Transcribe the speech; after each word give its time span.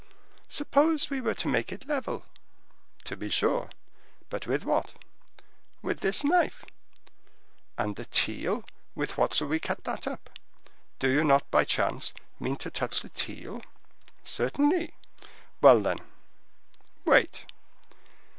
"Suppose 0.49 1.11
we 1.11 1.21
were 1.21 1.35
to 1.35 1.47
make 1.47 1.71
it 1.71 1.85
level?" 1.87 2.25
"To 3.03 3.15
be 3.15 3.29
sure; 3.29 3.69
but 4.31 4.47
with 4.47 4.65
what?" 4.65 4.95
"With 5.83 5.99
this 5.99 6.23
knife." 6.23 6.65
"And 7.77 7.95
the 7.95 8.05
teal, 8.05 8.65
with 8.95 9.15
what 9.15 9.35
shall 9.35 9.45
we 9.47 9.59
cut 9.59 9.83
that 9.83 10.07
up? 10.07 10.31
Do 10.97 11.07
you 11.07 11.23
not, 11.23 11.51
by 11.51 11.65
chance, 11.65 12.13
mean 12.39 12.55
to 12.55 12.71
touch 12.71 13.01
the 13.01 13.09
teal?" 13.09 13.61
"Certainly." 14.23 14.95
"Well, 15.61 15.79
then—" 15.79 15.99
"Wait." 17.05 17.45